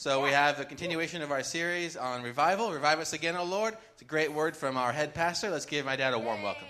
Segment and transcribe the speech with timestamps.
[0.00, 2.70] So we have a continuation of our series on revival.
[2.70, 3.76] Revive us again, O Lord.
[3.94, 5.50] It's a great word from our head pastor.
[5.50, 6.68] Let's give my dad a warm welcome.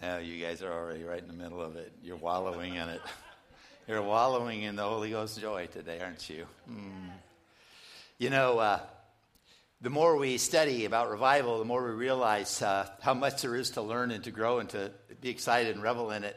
[0.00, 1.90] Now you guys are already right in the middle of it.
[2.00, 3.02] You're wallowing in it.
[3.88, 6.46] You're wallowing in the Holy Ghost joy today, aren't you?
[6.70, 7.10] Mm.
[8.18, 8.78] You know, uh,
[9.80, 13.70] the more we study about revival, the more we realize uh, how much there is
[13.70, 14.90] to learn and to grow and to
[15.20, 16.36] be excited and revel in it.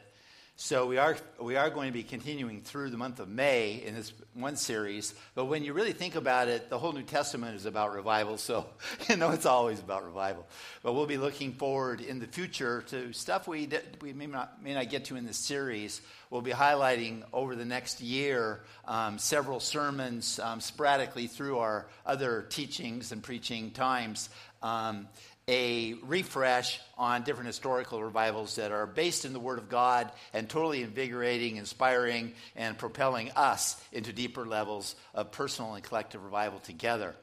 [0.62, 3.96] So we are we are going to be continuing through the month of May in
[3.96, 5.16] this one series.
[5.34, 8.38] But when you really think about it, the whole New Testament is about revival.
[8.38, 8.66] So
[9.10, 10.46] you know it's always about revival.
[10.84, 13.70] But we'll be looking forward in the future to stuff we
[14.02, 16.02] we may not may not get to in this series.
[16.30, 22.46] We'll be highlighting over the next year um, several sermons um, sporadically through our other
[22.50, 24.30] teachings and preaching times.
[24.62, 25.08] Um,
[25.50, 30.48] a refresh on different historical revivals that are based in the Word of God and
[30.48, 37.16] totally invigorating, inspiring, and propelling us into deeper levels of personal and collective revival together.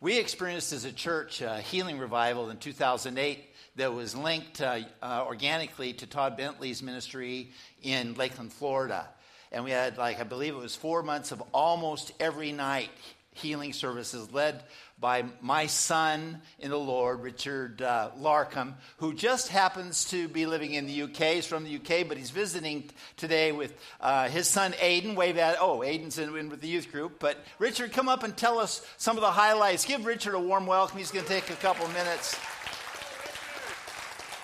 [0.00, 3.44] We experienced as a church a healing revival in 2008
[3.76, 7.50] that was linked uh, uh, organically to Todd Bentley's ministry
[7.82, 9.06] in Lakeland, Florida.
[9.52, 12.90] And we had, like, I believe it was four months of almost every night
[13.38, 14.62] healing services led
[15.00, 20.74] by my son in the Lord, Richard uh, Larkham, who just happens to be living
[20.74, 21.34] in the UK.
[21.34, 25.14] He's from the UK, but he's visiting today with uh, his son Aiden.
[25.14, 27.18] Wave at, oh, Aiden's in, in with the youth group.
[27.20, 29.84] But Richard, come up and tell us some of the highlights.
[29.84, 30.98] Give Richard a warm welcome.
[30.98, 32.36] He's going to take a couple minutes.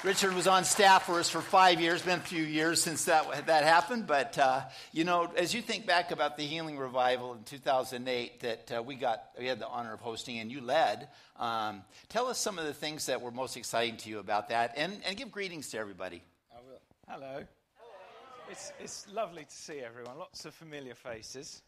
[0.05, 2.03] Richard was on staff for us for five years.
[2.03, 4.61] Been a few years since that that happened, but uh,
[4.93, 8.97] you know, as you think back about the healing revival in 2008 that uh, we
[8.97, 11.09] got, we had the honor of hosting, and you led.
[11.41, 14.75] Um, tell us some of the things that were most exciting to you about that,
[14.77, 16.23] and, and give greetings to everybody.
[16.53, 16.81] I will.
[17.09, 17.33] Hello.
[17.79, 18.51] Hello.
[18.51, 20.19] It's it's lovely to see everyone.
[20.19, 21.63] Lots of familiar faces.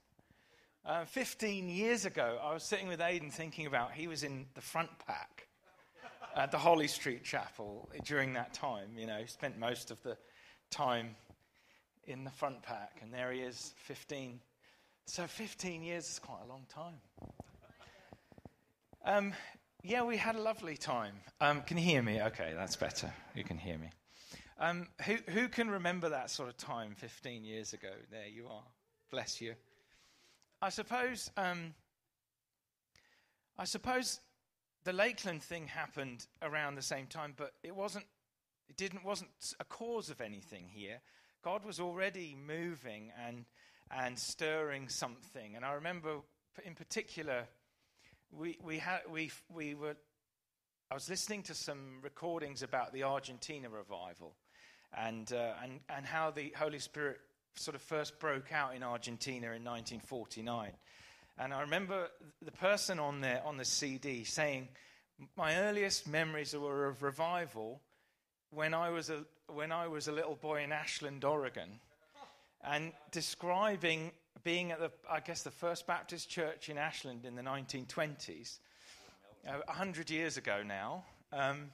[0.84, 4.60] Uh, 15 years ago, I was sitting with Aiden thinking about he was in the
[4.60, 5.45] front pack
[6.36, 8.90] at the Holly Street Chapel during that time.
[8.96, 10.16] You know, spent most of the
[10.70, 11.16] time
[12.04, 14.38] in the front pack, and there he is, 15.
[15.06, 16.94] So 15 years is quite a long time.
[19.04, 19.32] Um,
[19.82, 21.14] yeah, we had a lovely time.
[21.40, 22.20] Um, can you hear me?
[22.20, 23.12] Okay, that's better.
[23.34, 23.90] You can hear me.
[24.58, 27.90] Um, who, who can remember that sort of time 15 years ago?
[28.10, 28.64] There you are.
[29.10, 29.54] Bless you.
[30.60, 31.30] I suppose.
[31.36, 31.74] Um,
[33.58, 34.20] I suppose
[34.86, 38.06] the Lakeland thing happened around the same time, but it wasn't.
[38.68, 39.30] It didn't wasn't
[39.60, 41.00] a cause of anything here.
[41.42, 43.44] God was already moving and
[43.90, 45.56] and stirring something.
[45.56, 46.18] And I remember,
[46.64, 47.48] in particular,
[48.30, 49.96] we we had we we were.
[50.88, 54.36] I was listening to some recordings about the Argentina revival,
[54.96, 57.18] and uh, and and how the Holy Spirit
[57.56, 60.70] sort of first broke out in Argentina in 1949.
[61.38, 62.08] And I remember
[62.42, 64.68] the person on the, on the CD saying,
[65.36, 67.82] My earliest memories were of revival
[68.50, 71.80] when I was a, when I was a little boy in Ashland, Oregon,
[72.64, 74.12] and describing
[74.44, 78.58] being at the, I guess, the First Baptist Church in Ashland in the 1920s,
[79.46, 81.70] uh, 100 years ago now, um,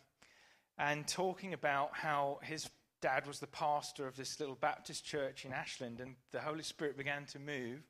[0.79, 2.69] and talking about how his
[3.01, 6.97] dad was the pastor of this little Baptist church in Ashland, and the Holy Spirit
[6.97, 7.83] began to move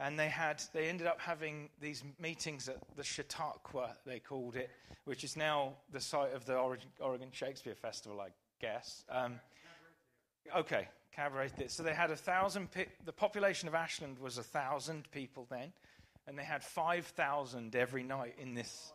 [0.00, 4.70] and they had they ended up having these meetings at the Chautauqua they called it,
[5.04, 8.28] which is now the site of the Oregon Shakespeare Festival, I
[8.60, 9.04] guess.
[9.10, 9.38] Um,
[10.56, 11.50] okay, Cabaret.
[11.68, 12.68] So they had a thousand.
[13.04, 15.72] the population of Ashland was a thousand people then,
[16.26, 18.92] and they had five thousand every night in this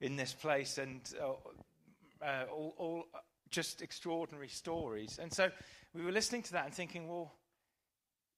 [0.00, 3.04] in this place, and uh, uh, all, all
[3.50, 5.18] just extraordinary stories.
[5.22, 5.50] And so
[5.94, 7.32] we were listening to that and thinking, well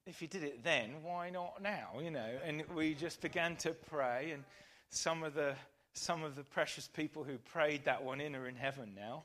[0.07, 2.01] if you did it then, why not now?
[2.01, 4.45] You know, and we just began to pray, and
[4.91, 5.55] some of the
[5.95, 9.25] some of the precious people who prayed that one in are in heaven now.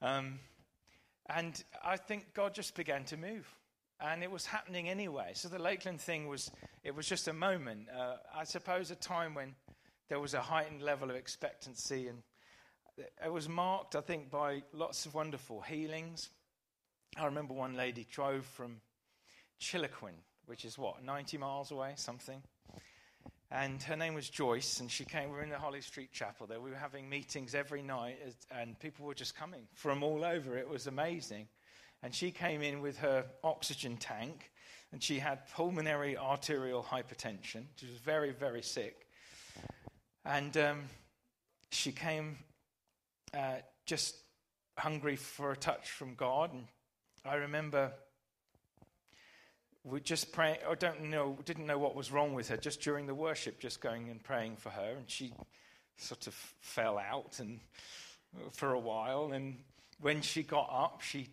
[0.00, 0.38] Um,
[1.28, 3.46] and I think God just began to move,
[4.00, 5.32] and it was happening anyway.
[5.34, 6.50] So the Lakeland thing was
[6.82, 9.54] it was just a moment, uh, I suppose, a time when
[10.08, 12.22] there was a heightened level of expectancy, and
[13.24, 16.30] it was marked, I think, by lots of wonderful healings.
[17.16, 18.80] I remember one lady drove from
[19.62, 20.14] Chiloquin,
[20.46, 22.42] which is what, 90 miles away, something.
[23.50, 25.28] And her name was Joyce, and she came.
[25.28, 26.60] We were in the Holly Street Chapel there.
[26.60, 28.18] We were having meetings every night,
[28.50, 30.56] and people were just coming from all over.
[30.56, 31.48] It was amazing.
[32.02, 34.50] And she came in with her oxygen tank,
[34.90, 37.66] and she had pulmonary arterial hypertension.
[37.76, 39.06] She was very, very sick.
[40.24, 40.84] And um,
[41.70, 42.38] she came
[43.36, 43.56] uh,
[43.86, 44.16] just
[44.78, 46.52] hungry for a touch from God.
[46.52, 46.64] And
[47.24, 47.92] I remember
[49.84, 50.58] we just praying.
[50.68, 52.56] I don't know, didn't know what was wrong with her.
[52.56, 55.32] Just during the worship, just going and praying for her, and she
[55.96, 57.60] sort of fell out and
[58.52, 59.32] for a while.
[59.32, 59.58] And
[60.00, 61.28] when she got up, she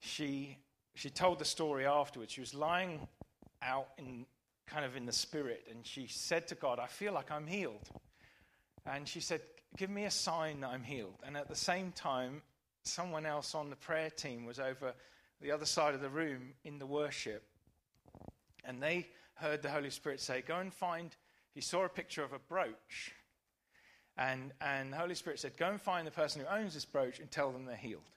[0.00, 0.58] she
[0.94, 2.32] she told the story afterwards.
[2.32, 3.06] She was lying
[3.62, 4.26] out in
[4.66, 7.88] kind of in the spirit, and she said to God, "I feel like I'm healed."
[8.86, 9.40] And she said,
[9.76, 12.42] "Give me a sign that I'm healed." And at the same time,
[12.82, 14.94] someone else on the prayer team was over
[15.40, 17.42] the other side of the room in the worship,
[18.70, 21.14] and they heard the Holy Spirit say, "Go and find."
[21.52, 23.12] He saw a picture of a brooch,
[24.16, 27.18] and and the Holy Spirit said, "Go and find the person who owns this brooch
[27.18, 28.08] and tell them they're healed."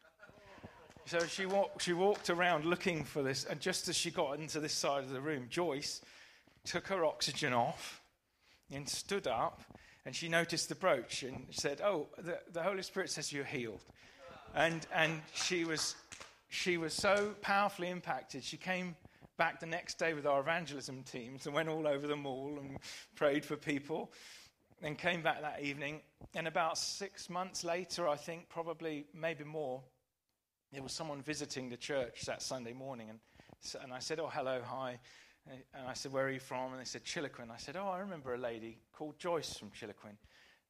[1.05, 4.59] So she walked, she walked around looking for this, and just as she got into
[4.59, 6.01] this side of the room, Joyce
[6.63, 8.01] took her oxygen off
[8.71, 9.63] and stood up,
[10.05, 13.81] and she noticed the brooch and said, "Oh, the, the Holy Spirit says you're healed,"
[14.53, 15.95] and and she was
[16.47, 18.43] she was so powerfully impacted.
[18.43, 18.95] She came
[19.37, 22.77] back the next day with our evangelism teams and went all over the mall and
[23.15, 24.11] prayed for people,
[24.81, 26.01] and came back that evening.
[26.35, 29.81] And about six months later, I think probably maybe more
[30.71, 33.19] there was someone visiting the church that Sunday morning, and,
[33.81, 34.99] and I said, Oh, hello, hi.
[35.47, 36.71] And I said, Where are you from?
[36.71, 37.51] And they said, Chiloquin.
[37.51, 40.17] I said, Oh, I remember a lady called Joyce from Chiloquin.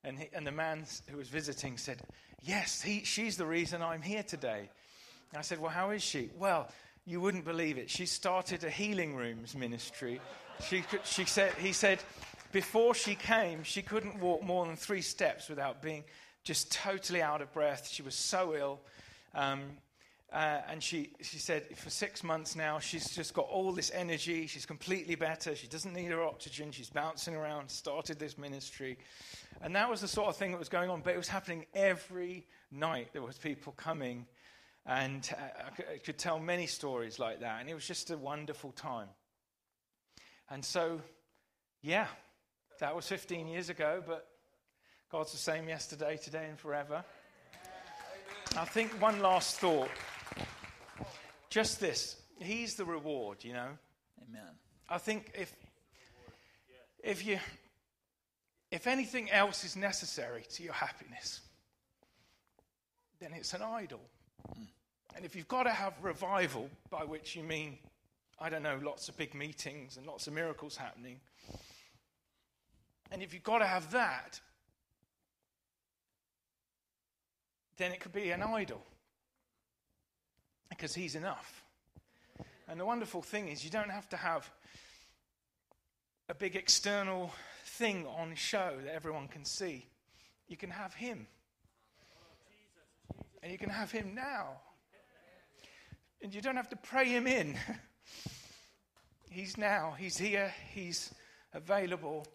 [0.04, 2.01] And, he, and the man who was visiting said,
[2.42, 4.69] Yes, he, she's the reason I'm here today.
[5.31, 6.30] And I said, Well, how is she?
[6.38, 6.69] Well,
[7.05, 7.89] you wouldn't believe it.
[7.89, 10.21] She started a healing rooms ministry.
[10.67, 12.00] She, she said, he said,
[12.51, 16.03] before she came, she couldn't walk more than three steps without being
[16.44, 17.89] just totally out of breath.
[17.89, 18.79] She was so ill.
[19.33, 19.61] Um,
[20.31, 24.47] uh, and she, she said, for six months now, she's just got all this energy.
[24.47, 25.55] She's completely better.
[25.55, 26.71] She doesn't need her oxygen.
[26.71, 28.97] She's bouncing around, started this ministry.
[29.61, 31.01] And that was the sort of thing that was going on.
[31.01, 33.09] But it was happening every night.
[33.13, 34.25] There was people coming.
[34.85, 37.62] And uh, I could tell many stories like that.
[37.62, 39.07] And it was just a wonderful time.
[40.50, 41.01] And so,
[41.81, 42.07] yeah,
[42.80, 44.03] that was 15 years ago.
[44.06, 44.27] But
[45.09, 47.03] God's the same yesterday, today, and forever.
[48.57, 49.89] I think one last thought.
[51.50, 52.18] Just this.
[52.39, 53.69] He's the reward, you know.
[54.27, 54.51] Amen.
[54.89, 55.56] I think if
[57.03, 57.39] if you
[58.71, 61.41] if anything else is necessary to your happiness,
[63.19, 64.01] then it's an idol.
[65.15, 67.77] And if you've got to have revival, by which you mean,
[68.39, 71.19] I don't know, lots of big meetings and lots of miracles happening,
[73.11, 74.39] and if you've got to have that,
[77.77, 78.81] then it could be an idol
[80.69, 81.63] because He's enough.
[82.67, 84.49] And the wonderful thing is, you don't have to have
[86.29, 87.31] a big external
[87.65, 89.85] thing on show that everyone can see.
[90.47, 91.27] You can have Him.
[93.43, 94.61] And you can have Him now.
[96.21, 97.57] And you don't have to pray Him in.
[99.29, 101.13] he's now, He's here, He's
[101.53, 102.25] available.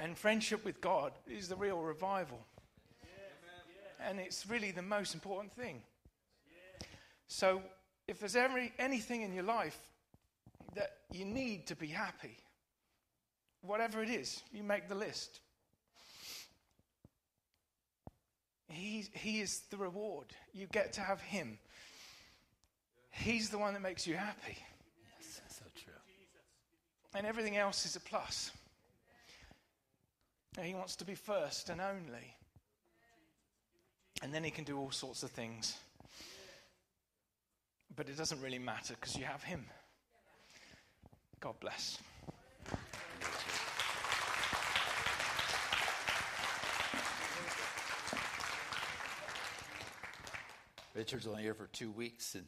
[0.00, 2.40] And friendship with God is the real revival.
[4.00, 5.82] And it's really the most important thing.
[7.26, 7.60] So,
[8.06, 9.78] if there's ever anything in your life
[10.74, 12.38] that you need to be happy,
[13.60, 15.40] whatever it is, you make the list.
[18.68, 20.26] He, he is the reward.
[20.52, 21.58] You get to have Him.
[23.10, 24.58] He's the one that makes you happy.
[25.18, 25.92] Yes, so true.
[27.14, 28.50] And everything else is a plus.
[30.56, 32.34] And he wants to be first and only.
[34.22, 35.76] And then he can do all sorts of things
[37.98, 39.64] but it doesn't really matter because you have Him.
[41.40, 41.98] God bless.
[50.94, 52.46] Richard's only here for two weeks, and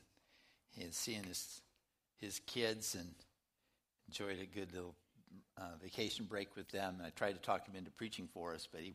[0.76, 1.60] he's seeing his
[2.18, 3.08] his kids and
[4.08, 4.94] enjoyed a good little
[5.56, 6.96] uh, vacation break with them.
[6.98, 8.94] And I tried to talk him into preaching for us, but he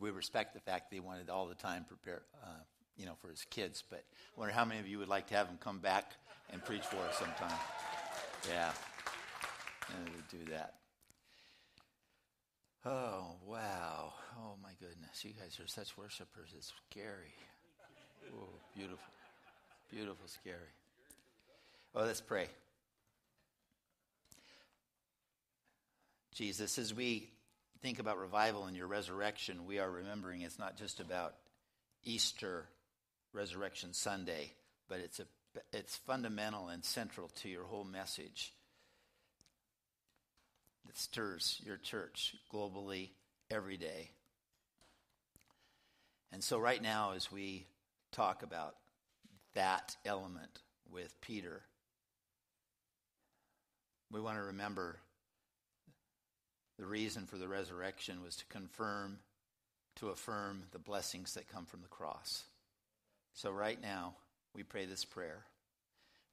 [0.00, 2.62] we respect the fact that he wanted all the time prepare uh,
[2.96, 3.82] you know, for his kids.
[3.88, 4.04] But
[4.36, 6.12] I wonder how many of you would like to have him come back
[6.52, 7.58] and preach for us sometime.
[8.48, 8.72] Yeah,
[9.88, 10.74] and we do that.
[12.84, 14.12] Oh wow!
[14.38, 15.24] Oh my goodness!
[15.24, 16.50] You guys are such worshipers.
[16.56, 17.34] It's scary.
[18.34, 18.98] Oh, beautiful,
[19.90, 20.56] beautiful, scary.
[21.94, 22.48] Oh, let's pray.
[26.34, 27.28] Jesus, as we
[27.82, 31.34] think about revival and your resurrection, we are remembering it's not just about
[32.04, 32.68] Easter
[33.34, 34.52] Resurrection Sunday,
[34.88, 35.26] but it's, a,
[35.72, 38.54] it's fundamental and central to your whole message
[40.86, 43.10] that stirs your church globally
[43.50, 44.10] every day.
[46.32, 47.66] And so, right now, as we
[48.12, 48.76] talk about
[49.54, 51.62] that element with Peter.
[54.10, 54.98] We want to remember
[56.78, 59.18] the reason for the resurrection was to confirm,
[59.96, 62.44] to affirm the blessings that come from the cross.
[63.34, 64.16] So, right now,
[64.54, 65.44] we pray this prayer.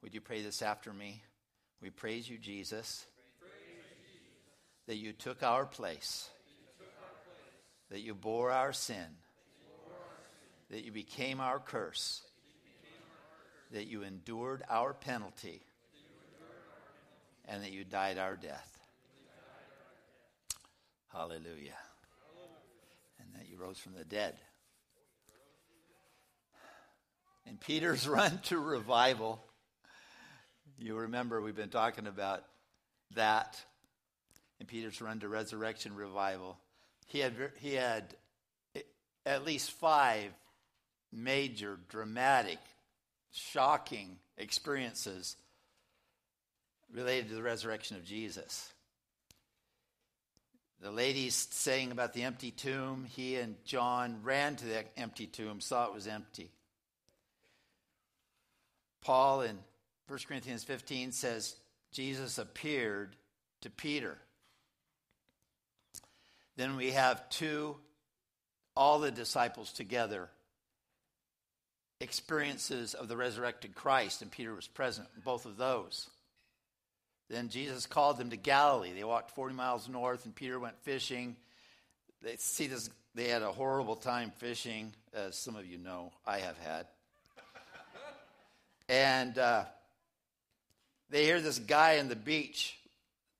[0.02, 1.22] Would you pray this after me?
[1.82, 3.06] We praise you, Jesus,
[4.88, 6.30] that you took our place,
[7.90, 9.06] that you bore our sin,
[10.70, 12.22] that you became our curse,
[13.72, 15.62] that you endured our penalty,
[17.46, 18.80] and that you died our death.
[21.12, 21.78] Hallelujah.
[23.20, 24.36] And that you rose from the dead.
[27.48, 29.44] In Peter's run to revival,
[30.78, 32.44] you remember we've been talking about
[33.16, 33.60] that
[34.60, 36.58] in Peter's run to resurrection revival.
[37.08, 38.14] He had, he had
[38.76, 38.82] eh,
[39.26, 40.32] at least five
[41.12, 42.60] major, dramatic,
[43.32, 45.36] shocking experiences
[46.94, 48.72] related to the resurrection of Jesus.
[50.82, 55.60] The ladies saying about the empty tomb, he and John ran to the empty tomb,
[55.60, 56.52] saw it was empty.
[59.02, 59.58] Paul in
[60.08, 61.56] 1 Corinthians 15 says
[61.92, 63.16] Jesus appeared
[63.62, 64.18] to Peter.
[66.56, 67.76] Then we have two,
[68.76, 70.30] all the disciples together,
[72.02, 76.10] experiences of the resurrected Christ, and Peter was present both of those.
[77.30, 78.94] Then Jesus called them to Galilee.
[78.94, 81.36] They walked 40 miles north, and Peter went fishing.
[82.22, 82.90] They see this.
[83.16, 86.88] They had a horrible time fishing, as some of you know I have had.
[88.88, 89.66] and uh,
[91.10, 92.78] they hear this guy on the beach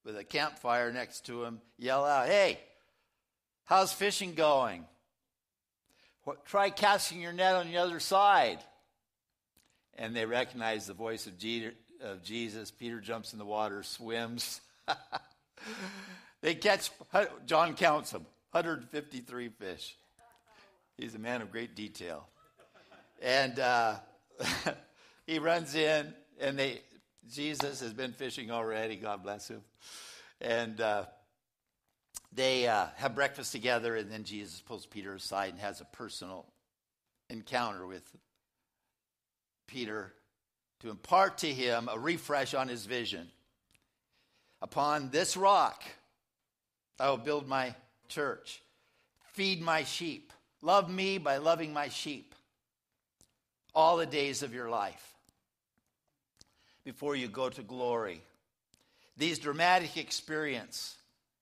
[0.04, 2.60] with a campfire next to him yell out, "Hey,
[3.64, 4.86] how's fishing going?
[6.30, 8.60] What, try casting your net on the other side."
[9.98, 12.72] And they recognize the voice of Jesus of Jesus.
[12.72, 14.62] Peter jumps in the water, swims.
[16.42, 16.92] they catch,
[17.46, 19.98] John counts them 153 fish.
[20.98, 22.28] He's a man of great detail.
[23.22, 23.96] And uh,
[25.26, 26.82] he runs in, and they,
[27.30, 29.62] Jesus has been fishing already, God bless him.
[30.42, 31.06] And uh,
[32.32, 36.46] they uh, have breakfast together, and then Jesus pulls Peter aside and has a personal
[37.30, 38.04] encounter with
[39.68, 40.14] Peter
[40.82, 43.28] to impart to him a refresh on his vision.
[44.62, 45.84] Upon this rock,
[47.00, 47.76] I will build my
[48.08, 48.62] church.
[49.34, 50.34] Feed my sheep.
[50.62, 52.36] Love me by loving my sheep
[53.74, 55.14] all the days of your life
[56.84, 58.22] before you go to glory.
[59.16, 60.96] These dramatic experience,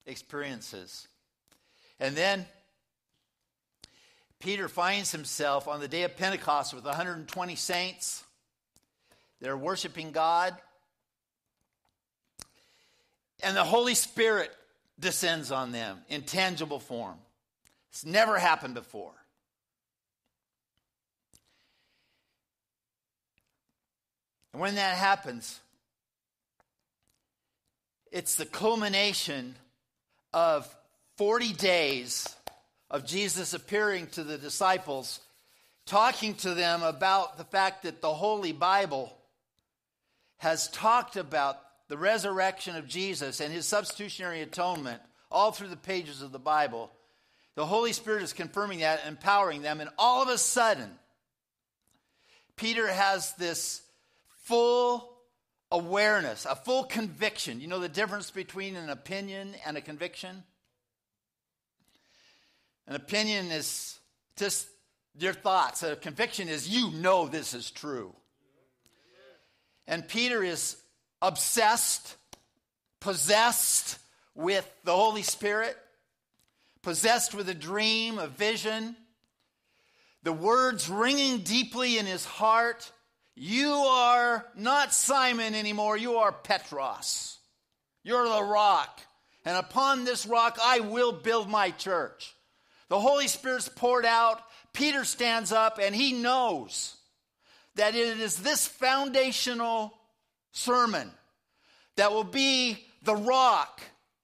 [0.08, 1.08] experiences.
[2.00, 2.46] And then
[4.40, 8.24] Peter finds himself on the day of Pentecost with 120 saints
[9.40, 10.56] they're worshiping God.
[13.44, 14.52] And the Holy Spirit
[15.00, 17.18] descends on them in tangible form.
[17.92, 19.14] It's never happened before.
[24.54, 25.60] And when that happens,
[28.12, 29.56] it's the culmination
[30.38, 30.76] of
[31.16, 32.36] 40 days
[32.92, 35.20] of Jesus appearing to the disciples,
[35.88, 39.18] talking to them about the fact that the Holy Bible
[40.38, 45.02] has talked about the resurrection of Jesus and his substitutionary atonement
[45.32, 46.92] all through the pages of the Bible.
[47.56, 50.92] The Holy Spirit is confirming that, empowering them, and all of a sudden,
[52.56, 53.82] Peter has this
[54.44, 55.17] full
[55.72, 57.60] awareness, a full conviction.
[57.60, 60.44] You know the difference between an opinion and a conviction?
[62.88, 64.00] An opinion is
[64.38, 64.68] just
[65.20, 65.84] your thoughts.
[65.84, 68.14] A conviction is you know this is true.
[69.88, 70.78] And Peter is
[71.22, 72.16] obsessed,
[73.00, 74.00] possessed
[74.36, 75.78] with the Holy Spirit,
[76.82, 78.96] possessed with a dream, a vision.
[80.24, 82.92] The words ringing deeply in his heart
[83.40, 87.38] You are not Simon anymore, you are Petros.
[88.04, 89.00] You're the rock.
[89.46, 92.34] And upon this rock I will build my church.
[92.90, 94.42] The Holy Spirit's poured out.
[94.74, 96.98] Peter stands up and he knows
[97.76, 99.94] that it is this foundational
[100.52, 101.12] sermon
[101.96, 103.82] that will be the rock,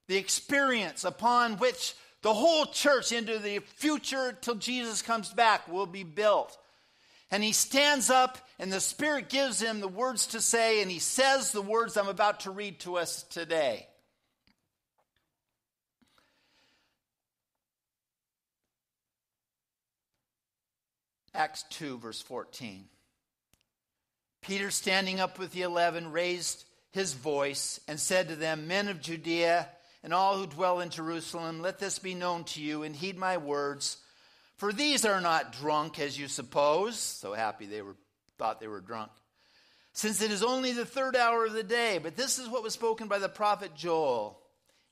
[0.07, 1.93] the experience upon which
[2.23, 6.57] the whole church into the future till Jesus comes back will be built.
[7.29, 10.99] And he stands up, and the Spirit gives him the words to say, and he
[10.99, 13.85] says the words I'm about to read to us today.
[21.35, 22.85] Acts 2, verse 14.
[24.41, 29.01] Peter, standing up with the eleven, raised his voice and said to them, Men of
[29.01, 29.67] Judea
[30.05, 33.35] and all who dwell in Jerusalem, let this be known to you and heed my
[33.35, 33.97] words.
[34.55, 36.97] For these are not drunk as you suppose.
[36.97, 37.97] So happy they were,
[38.43, 39.09] thought they were drunk.
[39.93, 42.73] Since it is only the third hour of the day, but this is what was
[42.73, 44.37] spoken by the prophet Joel.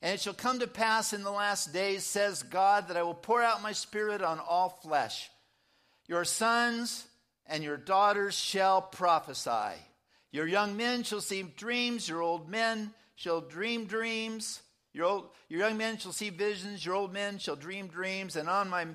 [0.00, 3.12] And it shall come to pass in the last days, says God, that I will
[3.12, 5.30] pour out my spirit on all flesh.
[6.08, 7.06] Your sons
[7.46, 9.78] and your daughters shall prophesy.
[10.30, 14.62] Your young men shall see dreams, your old men shall dream dreams.
[14.94, 18.48] Your, old, your young men shall see visions, your old men shall dream dreams, and
[18.48, 18.86] on my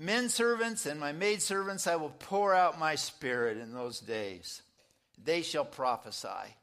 [0.00, 4.62] men servants and my maid servants I will pour out my spirit in those days.
[5.22, 6.56] They shall prophesy.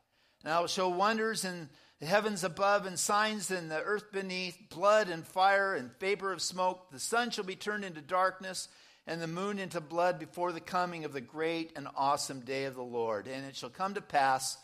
[0.44, 4.58] And I will show wonders in the heavens above and signs in the earth beneath,
[4.70, 6.90] blood and fire and vapor of smoke.
[6.92, 8.70] The sun shall be turned into darkness
[9.06, 12.74] and the moon into blood before the coming of the great and awesome day of
[12.74, 13.28] the Lord.
[13.28, 14.58] And it shall come to pass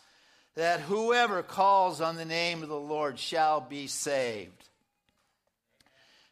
[0.56, 4.70] that whoever calls on the name of the Lord shall be saved.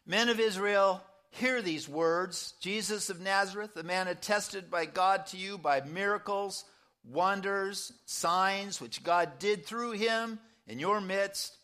[0.04, 2.54] Men of Israel, hear these words.
[2.60, 6.64] Jesus of Nazareth, the man attested by God to you by miracles,
[7.04, 11.56] wonders, signs which God did through him in your midst,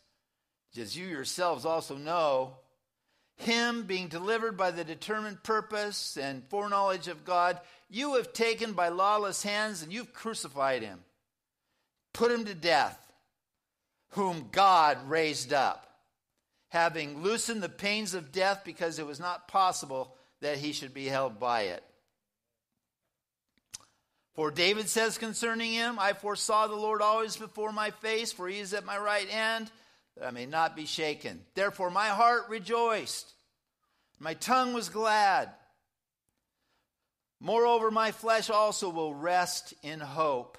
[0.78, 2.56] as you yourselves also know
[3.38, 8.88] him being delivered by the determined purpose and foreknowledge of God, you have taken by
[8.88, 10.98] lawless hands and you've crucified him,
[12.12, 12.98] put him to death,
[14.10, 15.87] whom God raised up,
[16.68, 21.06] having loosened the pains of death because it was not possible that he should be
[21.06, 21.82] held by it.
[24.34, 28.60] For David says concerning him, I foresaw the Lord always before my face, for he
[28.60, 29.70] is at my right hand
[30.16, 31.40] that I may not be shaken.
[31.54, 33.32] Therefore, my heart rejoiced,
[34.20, 35.50] my tongue was glad.
[37.40, 40.58] Moreover, my flesh also will rest in hope,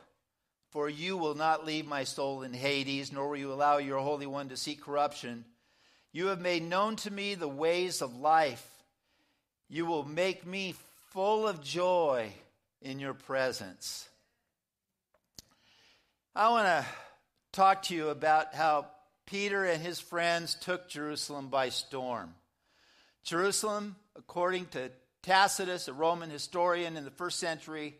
[0.71, 4.25] for you will not leave my soul in Hades, nor will you allow your Holy
[4.25, 5.45] One to see corruption.
[6.11, 8.65] You have made known to me the ways of life.
[9.67, 10.73] You will make me
[11.11, 12.31] full of joy
[12.81, 14.07] in your presence.
[16.35, 16.85] I want to
[17.51, 18.87] talk to you about how
[19.25, 22.33] Peter and his friends took Jerusalem by storm.
[23.23, 24.89] Jerusalem, according to
[25.21, 27.95] Tacitus, a Roman historian in the first century,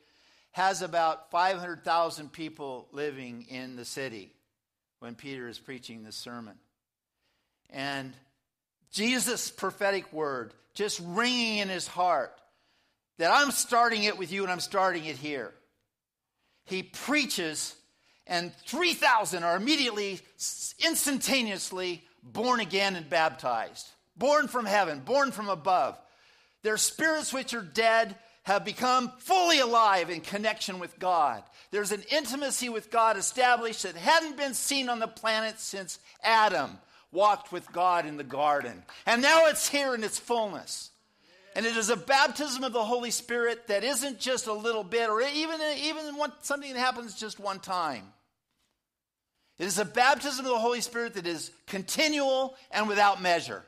[0.51, 4.31] has about 500,000 people living in the city
[4.99, 6.55] when Peter is preaching this sermon.
[7.69, 8.13] And
[8.91, 12.33] Jesus' prophetic word just ringing in his heart
[13.17, 15.53] that I'm starting it with you and I'm starting it here.
[16.65, 17.75] He preaches
[18.29, 20.21] and 3,000 are immediately,
[20.85, 23.87] instantaneously born again and baptized.
[24.15, 25.97] Born from heaven, born from above.
[26.61, 31.43] Their spirits, which are dead, have become fully alive in connection with God.
[31.71, 36.77] There's an intimacy with God established that hadn't been seen on the planet since Adam
[37.11, 38.83] walked with God in the garden.
[39.05, 40.91] And now it's here in its fullness.
[41.55, 45.09] And it is a baptism of the Holy Spirit that isn't just a little bit
[45.09, 48.03] or even, even one, something that happens just one time.
[49.57, 53.63] It is a baptism of the Holy Spirit that is continual and without measure.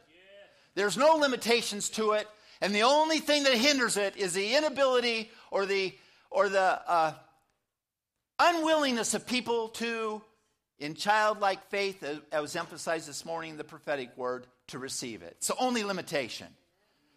[0.74, 2.28] There's no limitations to it,
[2.62, 5.94] and the only thing that hinders it is the inability or the
[6.30, 7.12] or the uh,
[8.40, 10.22] unwillingness of people to,
[10.82, 15.40] in childlike faith, as was emphasized this morning in the prophetic word, to receive it.
[15.42, 16.48] The only limitation.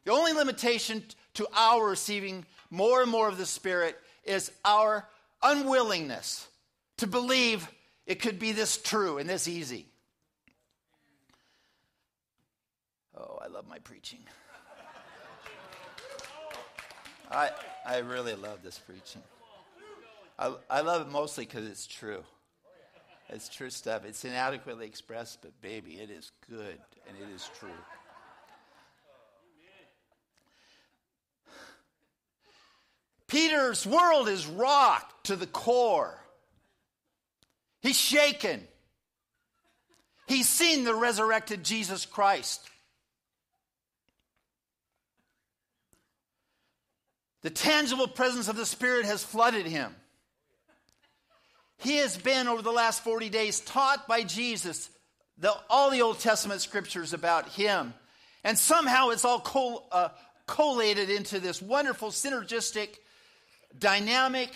[0.05, 1.03] The only limitation
[1.35, 5.09] to our receiving more and more of the Spirit is our
[5.43, 6.47] unwillingness
[6.99, 7.67] to believe
[8.07, 9.87] it could be this true and this easy.
[13.17, 14.21] Oh, I love my preaching.
[17.31, 17.51] I,
[17.87, 19.23] I really love this preaching.
[20.39, 22.25] I, I love it mostly because it's true.
[23.29, 24.05] It's true stuff.
[24.05, 27.69] It's inadequately expressed, but baby, it is good and it is true.
[33.27, 36.17] Peter's world is rocked to the core.
[37.81, 38.67] He's shaken.
[40.27, 42.71] He's seen the resurrected Jesus Christ.
[47.43, 49.95] The tangible presence of the Spirit has flooded him.
[51.85, 54.91] He has been, over the last 40 days, taught by Jesus
[55.39, 57.95] the, all the Old Testament scriptures about him.
[58.43, 60.09] And somehow it's all uh,
[60.47, 62.89] collated into this wonderful, synergistic,
[63.79, 64.51] dynamic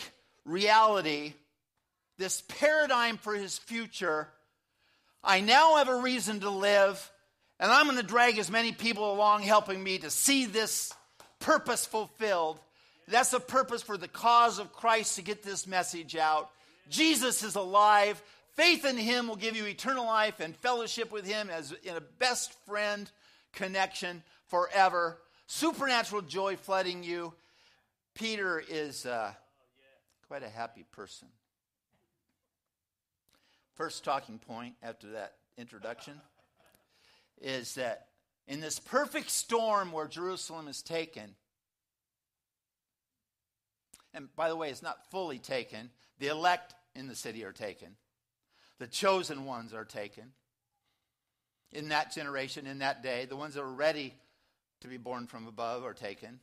[0.44, 1.34] reality
[2.18, 4.28] this paradigm for his future,
[5.22, 7.10] I now have a reason to live,
[7.60, 10.92] and I'm going to drag as many people along helping me to see this
[11.38, 12.58] purpose fulfilled
[13.06, 16.50] That's the purpose for the cause of Christ to get this message out.
[16.88, 18.22] Jesus is alive.
[18.54, 22.00] Faith in him will give you eternal life and fellowship with him as in a
[22.00, 23.10] best friend
[23.52, 25.18] connection forever.
[25.46, 27.32] Supernatural joy flooding you.
[28.14, 29.32] Peter is uh,
[30.26, 31.28] quite a happy person.
[33.74, 36.14] First talking point after that introduction
[37.40, 38.08] is that
[38.48, 41.36] in this perfect storm where Jerusalem is taken,
[44.12, 47.96] and by the way, it's not fully taken, the elect in the city are taken,
[48.78, 50.32] the chosen ones are taken.
[51.72, 54.14] In that generation, in that day, the ones that are ready
[54.80, 56.40] to be born from above are taken.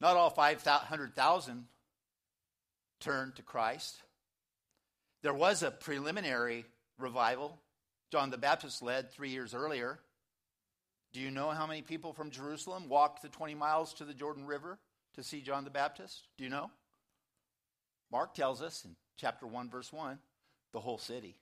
[0.00, 1.64] Not all 500,000
[3.00, 3.96] turned to Christ.
[5.22, 6.64] There was a preliminary
[6.96, 7.58] revival
[8.10, 9.98] John the Baptist led three years earlier.
[11.12, 14.46] Do you know how many people from Jerusalem walked the 20 miles to the Jordan
[14.46, 14.78] River
[15.14, 16.22] to see John the Baptist?
[16.36, 16.70] Do you know?
[18.10, 20.18] Mark tells us in chapter 1, verse 1,
[20.72, 21.36] the whole city.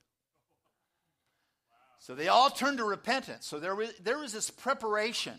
[1.99, 3.47] So they all turned to repentance.
[3.47, 5.35] So there was, there was this preparation.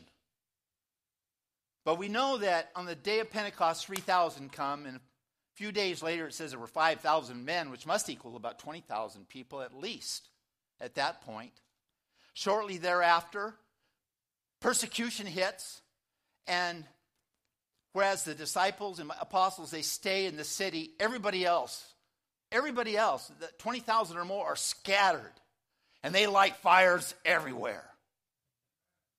[1.83, 5.01] But we know that on the day of Pentecost, 3,000 come, and a
[5.55, 9.61] few days later it says there were 5,000 men, which must equal about 20,000 people
[9.61, 10.29] at least
[10.79, 11.53] at that point.
[12.33, 13.55] Shortly thereafter,
[14.59, 15.81] persecution hits,
[16.45, 16.83] and
[17.93, 21.93] whereas the disciples and apostles they stay in the city, everybody else,
[22.51, 25.33] everybody else, the 20,000 or more are scattered,
[26.03, 27.83] and they light fires everywhere.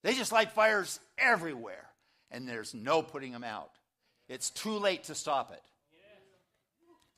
[0.02, 1.88] They just light fires everywhere,
[2.30, 3.70] and there's no putting them out.
[4.28, 5.62] It's too late to stop it.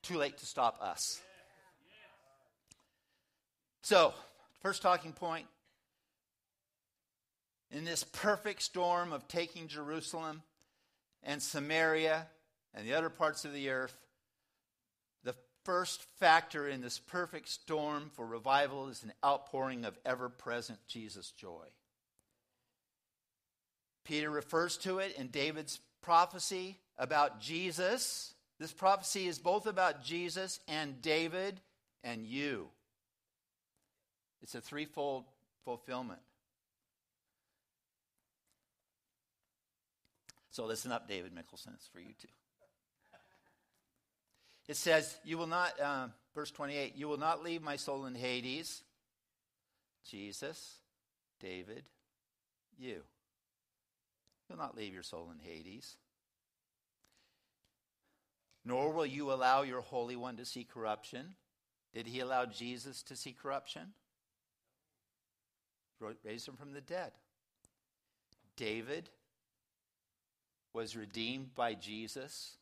[0.02, 1.20] Too late to stop us.
[3.82, 4.14] So,
[4.60, 5.46] First talking point
[7.70, 10.42] in this perfect storm of taking Jerusalem
[11.22, 12.26] and Samaria
[12.74, 13.96] and the other parts of the earth,
[15.64, 21.30] first factor in this perfect storm for revival is an outpouring of ever present Jesus'
[21.30, 21.66] joy.
[24.04, 28.34] Peter refers to it in David's prophecy about Jesus.
[28.58, 31.60] This prophecy is both about Jesus and David
[32.02, 32.68] and you.
[34.42, 35.24] It's a threefold
[35.64, 36.20] fulfillment.
[40.50, 41.74] So listen up, David Mickelson.
[41.74, 42.28] It's for you too.
[44.70, 48.14] It says, You will not, uh, verse 28, you will not leave my soul in
[48.14, 48.84] Hades.
[50.08, 50.78] Jesus,
[51.40, 51.82] David,
[52.78, 53.02] you.
[54.48, 55.96] You'll not leave your soul in Hades.
[58.64, 61.34] Nor will you allow your Holy One to see corruption.
[61.92, 63.92] Did he allow Jesus to see corruption?
[66.24, 67.10] raised him from the dead.
[68.54, 69.10] David
[70.72, 72.56] was redeemed by Jesus,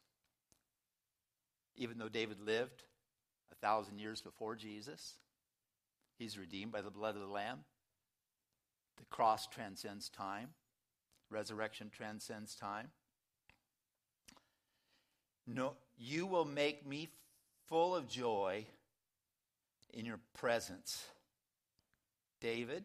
[1.79, 2.83] even though David lived
[3.51, 5.15] a thousand years before Jesus.
[6.19, 7.61] He's redeemed by the blood of the Lamb.
[8.97, 10.49] The cross transcends time,
[11.31, 12.89] resurrection transcends time.
[15.47, 17.09] No, you will make me
[17.69, 18.67] full of joy
[19.95, 21.07] in your presence.
[22.41, 22.85] David,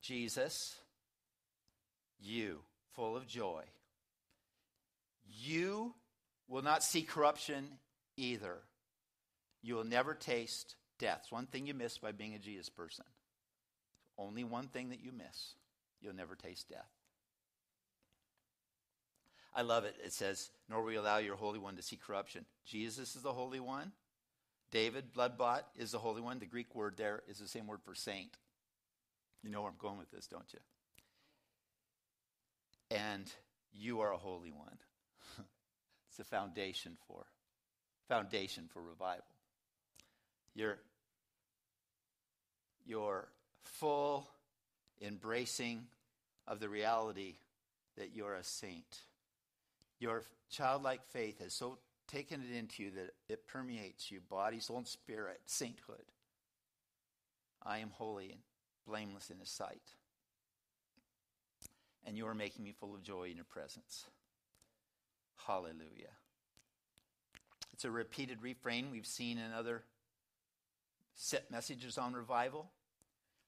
[0.00, 0.76] Jesus,
[2.18, 2.60] you,
[2.94, 3.62] full of joy.
[5.26, 5.94] You
[6.48, 7.78] will not see corruption
[8.16, 8.58] either.
[9.62, 11.20] You will never taste death.
[11.22, 13.04] It's one thing you miss by being a Jesus person.
[14.18, 15.54] Only one thing that you miss.
[16.00, 16.90] You'll never taste death.
[19.54, 19.96] I love it.
[20.04, 22.44] It says, Nor will you allow your Holy One to see corruption.
[22.66, 23.92] Jesus is the Holy One.
[24.70, 26.40] David, blood bought, is the Holy One.
[26.40, 28.36] The Greek word there is the same word for saint.
[29.44, 30.58] You know where I'm going with this, don't you?
[32.90, 33.30] And
[33.72, 34.78] you are a holy one.
[36.14, 37.24] It's the foundation for
[38.08, 39.24] foundation for revival.
[40.54, 40.78] Your
[42.86, 43.26] your
[43.64, 44.28] full
[45.02, 45.86] embracing
[46.46, 47.34] of the reality
[47.96, 49.00] that you're a saint.
[49.98, 54.78] Your childlike faith has so taken it into you that it permeates you, body, soul,
[54.78, 56.04] and spirit, sainthood.
[57.60, 58.40] I am holy and
[58.86, 59.82] blameless in his sight.
[62.06, 64.06] And you are making me full of joy in your presence.
[65.46, 66.14] Hallelujah.
[67.72, 69.82] It's a repeated refrain we've seen in other
[71.14, 72.70] set messages on revival.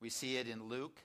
[0.01, 1.01] We see it in Luke.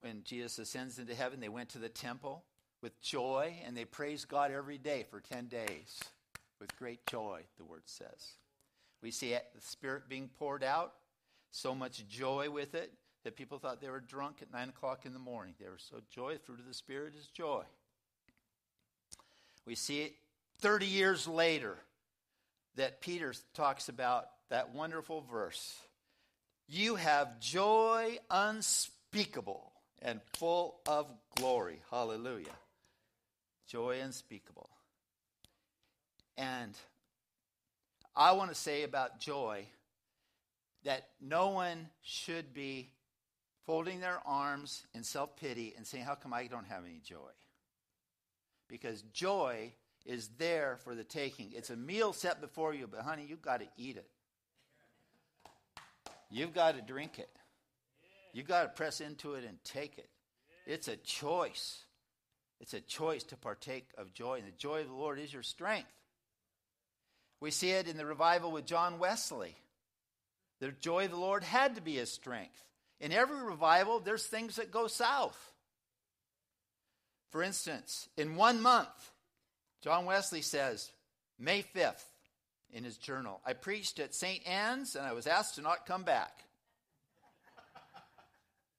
[0.00, 2.44] When Jesus ascends into heaven, they went to the temple
[2.82, 5.98] with joy and they praised God every day for 10 days
[6.60, 8.34] with great joy, the word says.
[9.02, 10.92] We see it, the Spirit being poured out,
[11.50, 12.92] so much joy with it
[13.24, 15.54] that people thought they were drunk at 9 o'clock in the morning.
[15.58, 16.36] They were so joy.
[16.44, 17.64] Fruit of the Spirit is joy.
[19.66, 20.14] We see it
[20.60, 21.76] 30 years later
[22.76, 25.76] that Peter talks about that wonderful verse.
[26.68, 29.72] You have joy unspeakable
[30.02, 31.80] and full of glory.
[31.90, 32.46] Hallelujah.
[33.68, 34.68] Joy unspeakable.
[36.36, 36.74] And
[38.16, 39.66] I want to say about joy
[40.84, 42.90] that no one should be
[43.66, 47.30] folding their arms in self pity and saying, How come I don't have any joy?
[48.68, 49.72] Because joy
[50.04, 51.52] is there for the taking.
[51.54, 54.08] It's a meal set before you, but honey, you've got to eat it.
[56.30, 57.30] You've got to drink it.
[58.32, 60.08] You've got to press into it and take it.
[60.66, 61.84] It's a choice.
[62.60, 65.42] It's a choice to partake of joy, and the joy of the Lord is your
[65.42, 65.88] strength.
[67.40, 69.54] We see it in the revival with John Wesley.
[70.60, 72.62] The joy of the Lord had to be his strength.
[73.00, 75.52] In every revival, there's things that go south.
[77.34, 79.10] For instance, in one month,
[79.82, 80.92] John Wesley says,
[81.36, 82.04] May 5th,
[82.72, 84.46] in his journal, I preached at St.
[84.46, 86.30] Anne's and I was asked to not come back.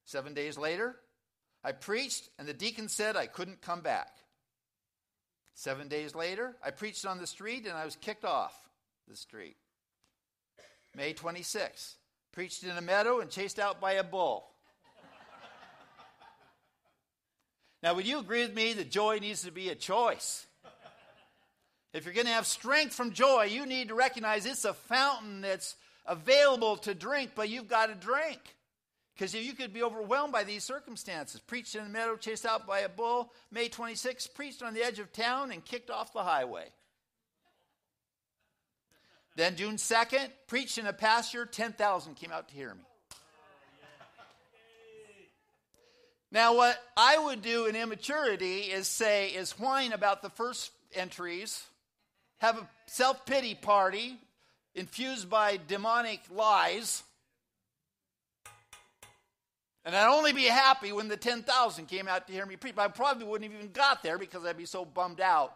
[0.05, 0.95] Seven days later,
[1.65, 4.15] I preached and the deacon said I couldn't come back.
[5.53, 8.57] Seven days later, I preached on the street and I was kicked off
[9.09, 9.57] the street.
[10.95, 11.97] May 26,
[12.31, 14.54] preached in a meadow and chased out by a bull.
[17.85, 20.47] Now, would you agree with me that joy needs to be a choice?
[21.93, 25.41] If you're going to have strength from joy, you need to recognize it's a fountain
[25.41, 25.75] that's
[26.07, 28.39] available to drink, but you've got to drink.
[29.13, 31.39] Because you could be overwhelmed by these circumstances.
[31.41, 33.31] Preached in a meadow, chased out by a bull.
[33.51, 36.65] May 26, preached on the edge of town and kicked off the highway.
[39.35, 42.81] Then June 2nd, preached in a pasture, 10,000 came out to hear me.
[46.35, 51.63] Now, what I would do in immaturity is say, is whine about the first entries
[52.39, 54.17] have a self pity party
[54.73, 57.03] infused by demonic lies.
[59.85, 62.73] And I'd only be happy when the 10,000 came out to hear me preach.
[62.77, 65.55] I probably wouldn't have even got there because I'd be so bummed out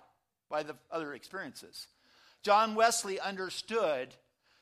[0.49, 1.87] by the other experiences.
[2.41, 4.15] John Wesley understood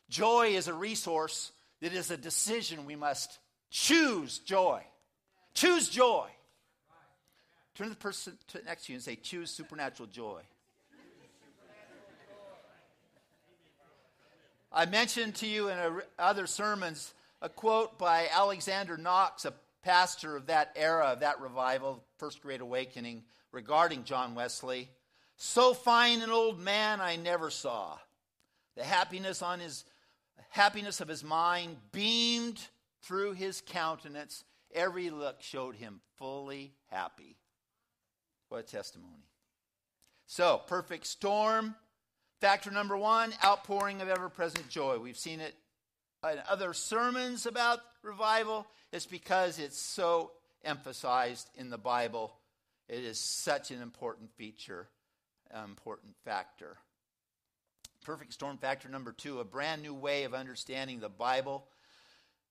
[0.09, 1.51] joy is a resource
[1.81, 3.37] that is a decision we must
[3.69, 4.81] choose joy.
[5.57, 6.27] Choose joy.
[7.73, 10.41] Turn to the person next to you and say, Choose supernatural joy.
[14.71, 20.35] I mentioned to you in a, other sermons a quote by Alexander Knox, a pastor
[20.35, 24.91] of that era, of that revival, First Great Awakening, regarding John Wesley.
[25.37, 27.97] So fine an old man I never saw.
[28.75, 29.85] The happiness on his
[30.49, 32.59] happiness of his mind beamed
[33.01, 34.43] through his countenance.
[34.73, 37.37] Every look showed him fully happy.
[38.49, 39.25] What a testimony.
[40.25, 41.75] So, perfect storm
[42.39, 44.99] Factor number one outpouring of ever present joy.
[44.99, 45.55] We've seen it
[46.23, 48.67] in other sermons about revival.
[48.93, 50.31] It's because it's so
[50.63, 52.35] emphasized in the Bible.
[52.87, 54.87] It is such an important feature,
[55.49, 56.77] an important factor.
[58.05, 61.65] Perfect storm factor number two a brand new way of understanding the Bible.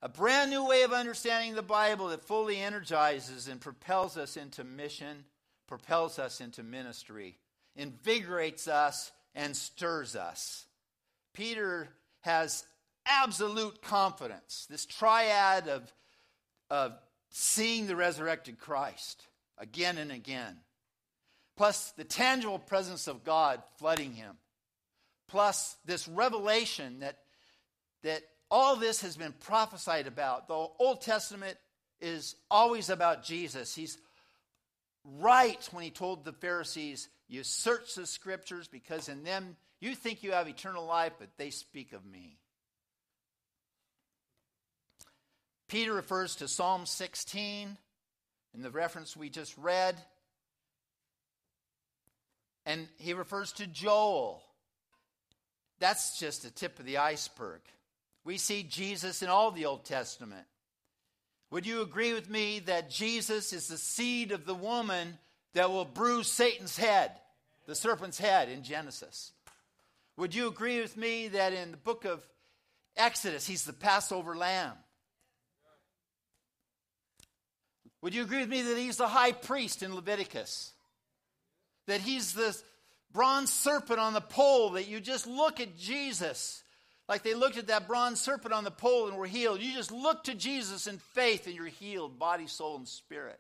[0.02, 4.62] A brand new way of understanding the Bible that fully energizes and propels us into
[4.62, 5.24] mission,
[5.66, 7.38] propels us into ministry,
[7.74, 10.66] invigorates us and stirs us.
[11.32, 11.88] Peter
[12.20, 12.66] has
[13.06, 15.92] absolute confidence, this triad of,
[16.70, 16.92] of
[17.30, 19.22] seeing the resurrected Christ
[19.58, 20.58] again and again,
[21.56, 24.36] plus the tangible presence of God flooding him,
[25.28, 27.18] plus this revelation that,
[28.02, 30.48] that all this has been prophesied about.
[30.48, 31.56] The Old Testament
[32.00, 33.74] is always about Jesus.
[33.74, 33.98] He's
[35.04, 40.22] right when he told the Pharisees, You search the scriptures because in them you think
[40.22, 42.38] you have eternal life, but they speak of me.
[45.68, 47.76] Peter refers to Psalm 16
[48.54, 49.96] in the reference we just read.
[52.64, 54.42] And he refers to Joel.
[55.78, 57.60] That's just the tip of the iceberg.
[58.26, 60.46] We see Jesus in all the Old Testament.
[61.52, 65.16] Would you agree with me that Jesus is the seed of the woman
[65.54, 67.12] that will bruise Satan's head,
[67.66, 69.30] the serpent's head in Genesis?
[70.16, 72.20] Would you agree with me that in the book of
[72.96, 74.72] Exodus, he's the Passover lamb?
[78.02, 80.72] Would you agree with me that he's the high priest in Leviticus?
[81.86, 82.60] That he's the
[83.12, 86.64] bronze serpent on the pole, that you just look at Jesus
[87.08, 89.60] like they looked at that bronze serpent on the pole and were healed.
[89.60, 93.38] You just look to Jesus in faith and you're healed, body, soul, and spirit.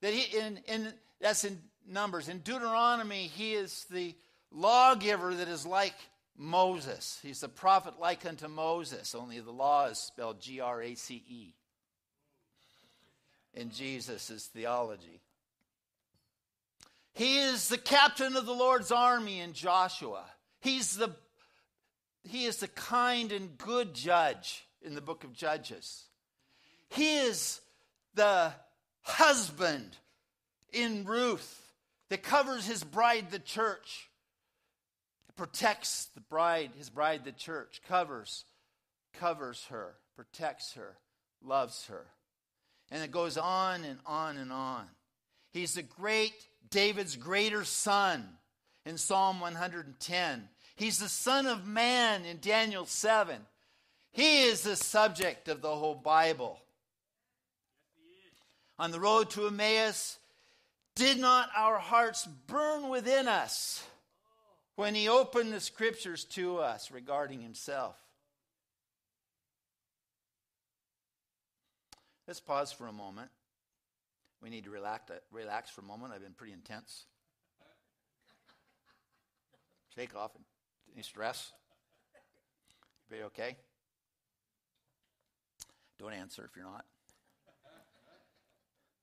[0.00, 2.28] That he, in, in, that's in Numbers.
[2.28, 4.14] In Deuteronomy, he is the
[4.50, 5.94] lawgiver that is like
[6.36, 7.18] Moses.
[7.22, 11.22] He's the prophet like unto Moses, only the law is spelled G R A C
[11.28, 11.54] E
[13.54, 15.20] in Jesus' theology.
[17.14, 20.24] He is the captain of the Lord's army in Joshua.
[20.60, 21.14] He's the,
[22.24, 26.04] he is the kind and good judge in the book of Judges.
[26.90, 27.60] He is
[28.14, 28.52] the
[29.02, 29.96] husband
[30.72, 31.58] in Ruth
[32.08, 34.08] that covers his bride, the church,
[35.36, 38.44] protects the bride, his bride, the church, covers,
[39.14, 40.96] covers her, protects her,
[41.42, 42.06] loves her.
[42.90, 44.84] And it goes on and on and on.
[45.50, 46.34] He's the great,
[46.70, 48.28] David's greater son
[48.84, 50.48] in Psalm 110.
[50.74, 53.36] He's the Son of Man in Daniel 7.
[54.12, 56.58] He is the subject of the whole Bible.
[58.78, 60.18] On the road to Emmaus,
[60.94, 63.84] did not our hearts burn within us
[64.76, 67.96] when he opened the scriptures to us regarding himself?
[72.26, 73.30] Let's pause for a moment.
[74.42, 76.12] We need to relax, relax for a moment.
[76.12, 77.04] I've been pretty intense.
[79.94, 80.32] Shake off.
[80.94, 81.52] Any stress?
[83.06, 83.56] Everybody okay?
[85.98, 86.84] Don't answer if you're not.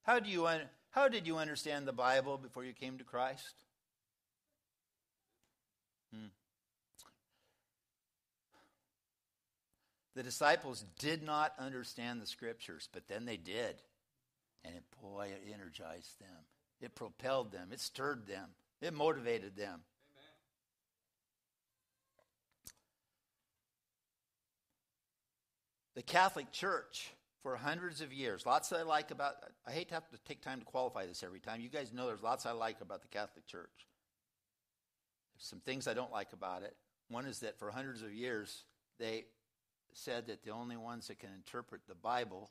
[0.04, 0.48] How, do you,
[0.92, 3.54] how did you understand the Bible before you came to Christ?
[6.14, 6.28] Hmm.
[10.16, 13.76] The disciples did not understand the scriptures, but then they did.
[14.66, 16.46] And it, boy, it energized them.
[16.82, 17.70] It propelled them.
[17.72, 18.50] It stirred them.
[18.82, 19.82] It motivated them.
[26.00, 27.12] The Catholic Church,
[27.44, 29.34] for hundreds of years, lots I like about,
[29.68, 31.60] I hate to have to take time to qualify this every time.
[31.60, 33.86] You guys know there's lots I like about the Catholic Church.
[35.36, 36.74] There's some things I don't like about it.
[37.10, 38.64] One is that for hundreds of years,
[38.98, 39.26] they
[39.92, 42.50] said that the only ones that can interpret the Bible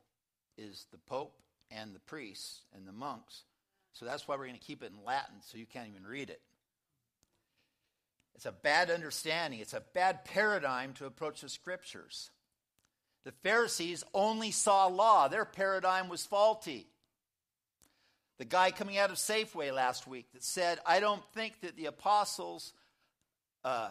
[0.59, 3.45] is the Pope and the priests and the monks.
[3.95, 6.29] So that's why we're going to keep it in Latin so you can't even read
[6.29, 6.43] it.
[8.35, 12.31] It's a bad understanding, it's a bad paradigm to approach the scriptures.
[13.29, 16.87] The Pharisees only saw law, their paradigm was faulty.
[18.38, 21.85] The guy coming out of Safeway last week that said, I don't think that the
[21.87, 22.73] apostles,
[23.67, 23.91] uh,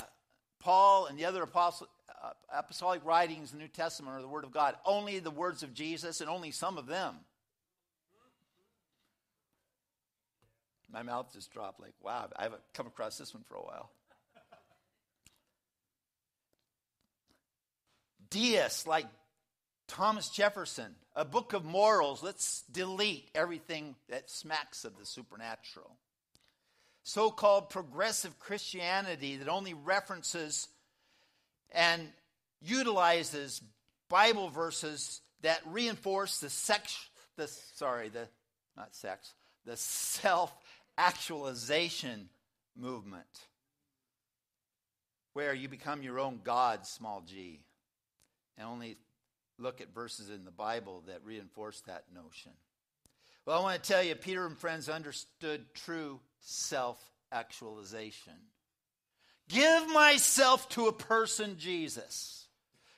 [0.57, 1.87] Paul and the other apostles,
[2.23, 4.73] uh, apostolic writings in the New Testament are the Word of God.
[4.83, 7.13] Only the words of Jesus and only some of them.
[10.91, 13.91] My mouth just dropped like, wow, I haven't come across this one for a while.
[18.31, 19.05] Deists like
[19.87, 22.21] Thomas Jefferson, a book of morals.
[22.21, 25.95] Let's delete everything that smacks of the supernatural.
[27.03, 30.67] So called progressive Christianity that only references
[31.71, 32.09] and
[32.61, 33.61] utilizes
[34.09, 38.27] Bible verses that reinforce the sex, the sorry, the
[38.75, 39.33] not sex,
[39.65, 40.53] the self
[40.97, 42.29] actualization
[42.75, 43.25] movement,
[45.33, 47.61] where you become your own God, small g,
[48.57, 48.97] and only
[49.59, 52.51] look at verses in the Bible that reinforce that notion.
[53.45, 56.99] Well, I want to tell you, Peter and friends understood true self
[57.31, 58.33] actualization.
[59.49, 62.47] Give myself to a person, Jesus.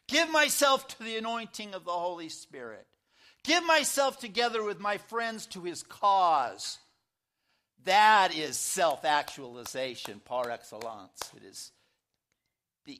[0.07, 2.87] Give myself to the anointing of the Holy Spirit.
[3.43, 6.79] Give myself together with my friends to his cause.
[7.85, 11.31] That is self actualization par excellence.
[11.35, 11.71] It is
[12.85, 12.99] the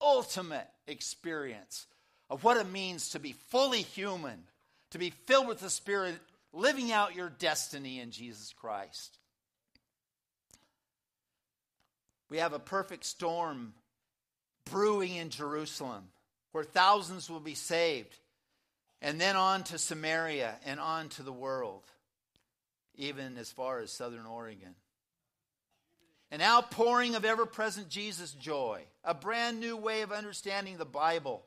[0.00, 1.86] ultimate experience
[2.28, 4.44] of what it means to be fully human,
[4.90, 6.16] to be filled with the Spirit,
[6.52, 9.18] living out your destiny in Jesus Christ.
[12.28, 13.74] We have a perfect storm
[14.64, 16.04] brewing in Jerusalem
[16.52, 18.18] where thousands will be saved,
[19.02, 21.82] and then on to Samaria and on to the world,
[22.94, 24.74] even as far as southern Oregon.
[26.30, 31.44] An outpouring of ever present Jesus joy, a brand new way of understanding the Bible.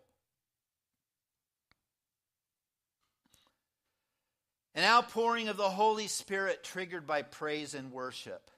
[4.80, 8.50] An outpouring of the Holy Spirit triggered by praise and worship.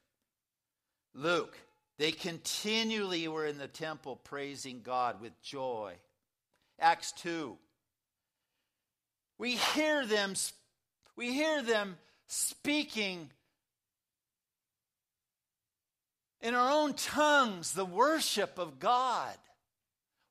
[1.16, 1.58] Luke
[1.98, 5.96] they continually were in the temple praising God with joy.
[6.80, 7.58] Acts 2.
[9.40, 10.36] We hear them
[11.16, 11.98] we hear them
[12.28, 13.32] speaking
[16.40, 19.36] in our own tongues the worship of God.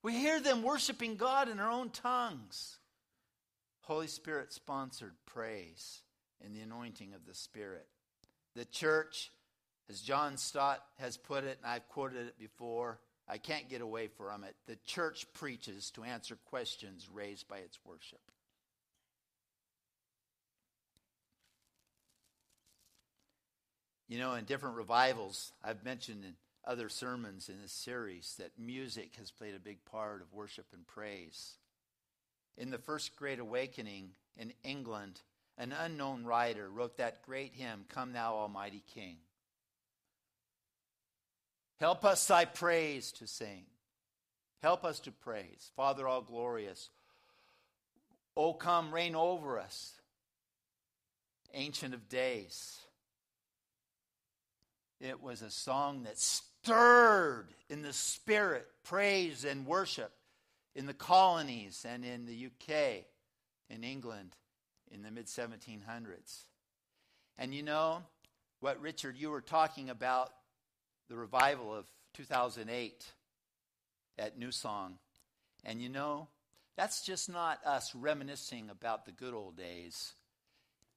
[0.03, 2.77] We hear them worshiping God in our own tongues.
[3.91, 5.99] Holy Spirit sponsored praise
[6.41, 7.85] and the anointing of the Spirit.
[8.55, 9.33] The church,
[9.89, 14.07] as John Stott has put it, and I've quoted it before, I can't get away
[14.07, 14.55] from it.
[14.65, 18.21] The church preaches to answer questions raised by its worship.
[24.07, 26.35] You know, in different revivals, I've mentioned in
[26.65, 30.87] other sermons in this series that music has played a big part of worship and
[30.87, 31.57] praise.
[32.57, 35.21] In the First Great Awakening in England,
[35.57, 39.17] an unknown writer wrote that great hymn, Come Thou Almighty King.
[41.79, 43.65] Help us thy praise to sing.
[44.61, 45.71] Help us to praise.
[45.75, 46.89] Father all glorious.
[48.37, 49.93] O come, reign over us.
[51.53, 52.79] Ancient of days.
[54.99, 60.11] It was a song that stirred in the spirit praise and worship
[60.75, 63.05] in the colonies and in the UK,
[63.69, 64.35] in England,
[64.91, 66.45] in the mid 1700s.
[67.37, 68.03] And you know
[68.59, 70.31] what, Richard, you were talking about
[71.09, 73.05] the revival of 2008
[74.17, 74.97] at New Song.
[75.63, 76.27] And you know,
[76.77, 80.13] that's just not us reminiscing about the good old days.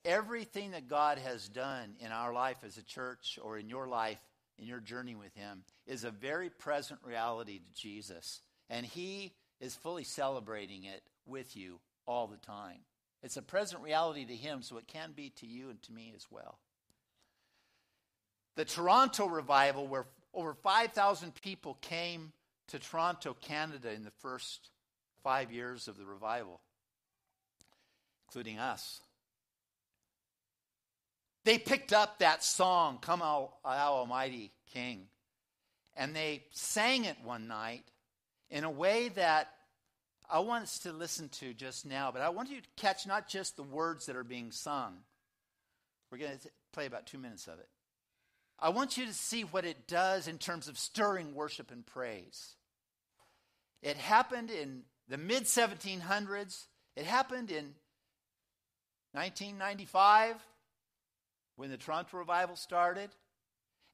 [0.05, 4.19] Everything that God has done in our life as a church or in your life,
[4.59, 8.41] in your journey with Him, is a very present reality to Jesus.
[8.69, 12.79] And He is fully celebrating it with you all the time.
[13.23, 16.13] It's a present reality to Him, so it can be to you and to me
[16.15, 16.59] as well.
[18.57, 22.33] The Toronto revival, where over 5,000 people came
[22.69, 24.71] to Toronto, Canada, in the first
[25.23, 26.61] five years of the revival,
[28.29, 29.01] including us.
[31.45, 35.09] They picked up that song, Come Thou Almighty King,
[35.97, 37.85] and they sang it one night
[38.51, 39.49] in a way that
[40.31, 43.29] I want us to listen to just now, but I want you to catch not
[43.29, 44.97] just the words that are being sung.
[46.11, 47.69] We're going to play about two minutes of it.
[48.59, 52.55] I want you to see what it does in terms of stirring worship and praise.
[53.83, 56.65] It happened in the mid 1700s,
[56.97, 57.75] it happened in
[59.13, 60.37] 1995
[61.57, 63.11] when the Toronto revival started.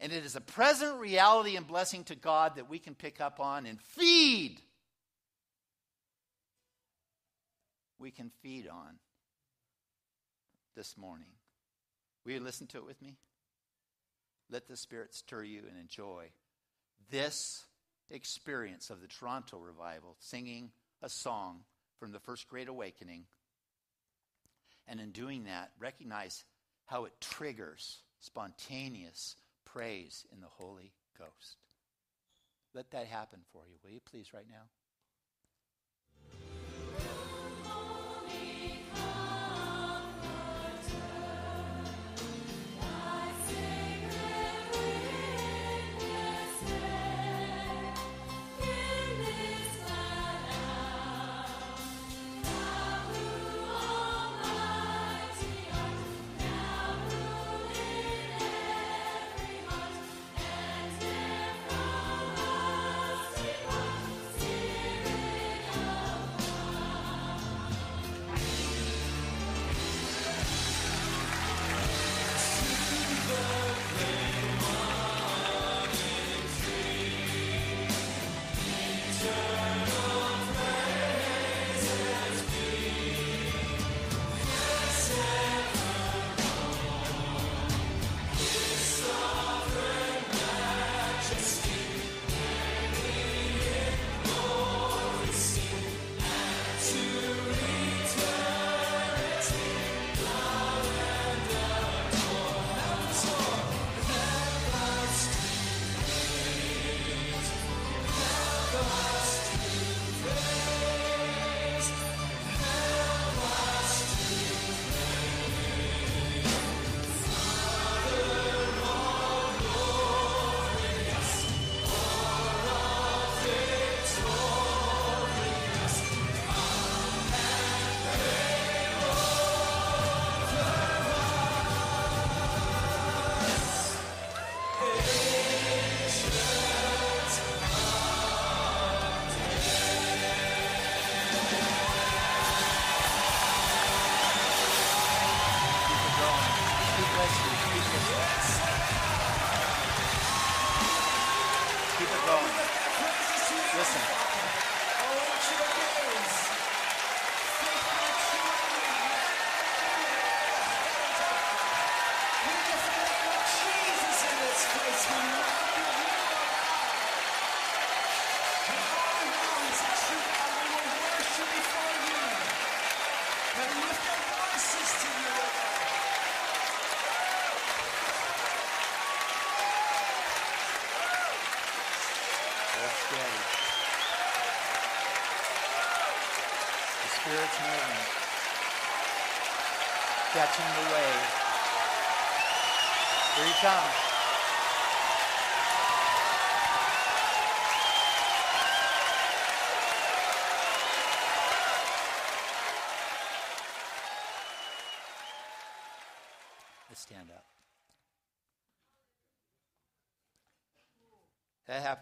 [0.00, 3.38] And it is a present reality and blessing to God that we can pick up
[3.38, 4.60] on and feed.
[7.98, 8.98] We can feed on
[10.74, 11.28] this morning.
[12.24, 13.16] Will you listen to it with me?
[14.50, 16.30] Let the Spirit stir you and enjoy
[17.10, 17.66] this
[18.10, 20.70] experience of the Toronto revival, singing
[21.02, 21.60] a song
[21.98, 23.24] from the First Great Awakening.
[24.88, 26.44] And in doing that, recognize
[26.86, 29.36] how it triggers spontaneous
[29.72, 31.56] praise in the Holy Ghost.
[32.74, 34.68] Let that happen for you, will you please, right now?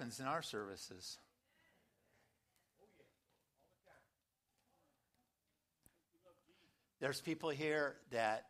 [0.09, 1.19] In our services.
[6.99, 8.47] There's people here that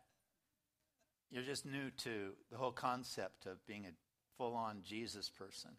[1.29, 3.91] you're just new to the whole concept of being a
[4.37, 5.71] full on Jesus person.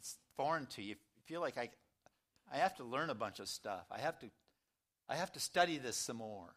[0.00, 0.96] It's foreign to you.
[0.96, 1.70] You feel like I,
[2.52, 3.86] I have to learn a bunch of stuff.
[3.90, 4.26] I have to,
[5.08, 6.56] I have to study this some more.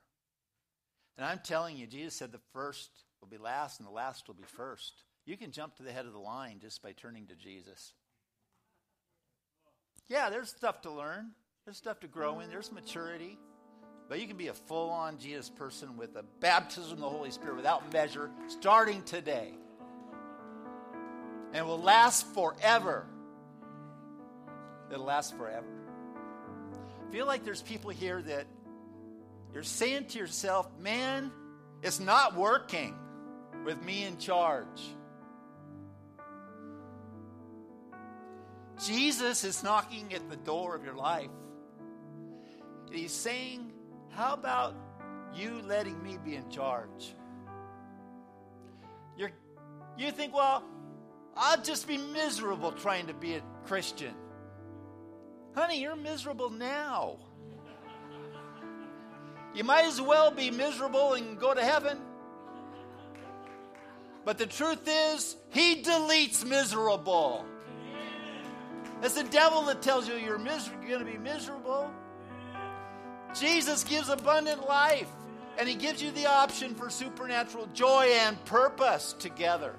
[1.15, 2.89] And I'm telling you, Jesus said the first
[3.21, 5.03] will be last and the last will be first.
[5.27, 7.91] You can jump to the head of the line just by turning to Jesus.
[10.07, 11.31] Yeah, there's stuff to learn,
[11.65, 13.37] there's stuff to grow in, there's maturity.
[14.07, 17.29] But you can be a full on Jesus person with a baptism of the Holy
[17.29, 19.51] Spirit without measure starting today.
[21.47, 23.05] And it will last forever.
[24.89, 25.67] It'll last forever.
[27.11, 28.45] feel like there's people here that
[29.53, 31.33] you're saying to yourself, man,
[31.83, 32.95] it's not working
[33.65, 34.81] with me in charge.
[38.79, 41.29] Jesus is knocking at the door of your life.
[42.87, 43.71] And He's saying,
[44.11, 44.75] How about
[45.33, 47.15] you letting me be in charge?
[49.17, 49.31] You're,
[49.97, 50.63] you think, Well,
[51.35, 54.13] I'll just be miserable trying to be a Christian.
[55.55, 57.17] Honey, you're miserable now.
[59.55, 61.97] You might as well be miserable and go to heaven.
[64.23, 67.45] But the truth is, He deletes miserable.
[69.03, 71.91] It's the devil that tells you you're, going to be miserable.
[73.39, 75.09] Jesus gives abundant life,
[75.59, 79.75] and He gives you the option for supernatural joy and purpose together.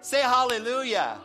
[0.00, 1.18] Say hallelujah.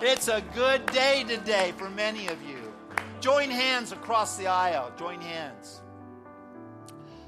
[0.00, 2.72] It's a good day today for many of you.
[3.20, 4.90] Join hands across the aisle.
[4.98, 5.80] Join hands.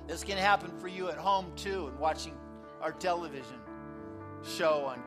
[0.08, 2.36] This can happen for you at home too, and watching
[2.80, 3.60] our television
[4.42, 5.02] show on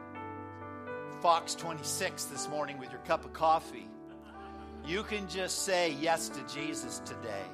[1.22, 3.90] Fox 26 this morning with your cup of coffee.
[4.86, 7.46] You can just say yes to Jesus today.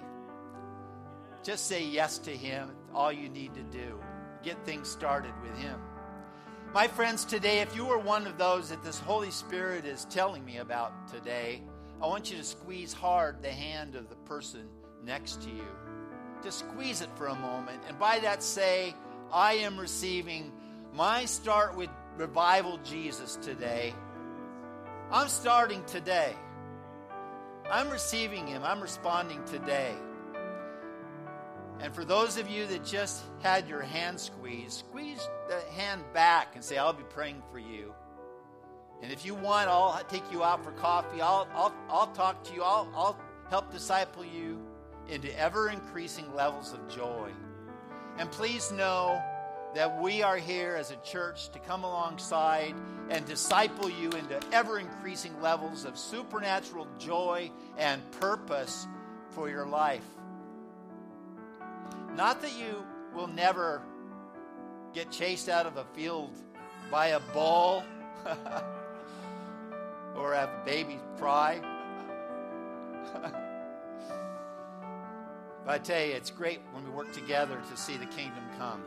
[1.43, 2.71] Just say yes to Him.
[2.93, 3.97] All you need to do.
[4.43, 5.79] Get things started with Him.
[6.73, 10.43] My friends, today, if you are one of those that this Holy Spirit is telling
[10.43, 11.61] me about today,
[12.01, 14.67] I want you to squeeze hard the hand of the person
[15.05, 15.67] next to you.
[16.43, 17.81] Just squeeze it for a moment.
[17.87, 18.93] And by that, say,
[19.31, 20.51] I am receiving
[20.93, 23.93] my start with revival Jesus today.
[25.11, 26.35] I'm starting today.
[27.71, 28.63] I'm receiving Him.
[28.63, 29.93] I'm responding today.
[31.79, 36.55] And for those of you that just had your hand squeezed, squeeze the hand back
[36.55, 37.93] and say, I'll be praying for you.
[39.01, 41.21] And if you want, I'll take you out for coffee.
[41.21, 42.63] I'll, I'll, I'll talk to you.
[42.63, 44.61] I'll, I'll help disciple you
[45.09, 47.29] into ever increasing levels of joy.
[48.17, 49.21] And please know
[49.75, 52.75] that we are here as a church to come alongside
[53.09, 58.87] and disciple you into ever increasing levels of supernatural joy and purpose
[59.31, 60.05] for your life.
[62.15, 63.81] Not that you will never
[64.93, 66.29] get chased out of a field
[66.91, 67.83] by a bull
[70.15, 71.59] or have a baby cry.
[75.65, 78.83] but I tell you, it's great when we work together to see the kingdom come.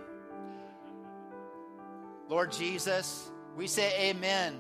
[2.29, 4.59] Lord Jesus, we say amen.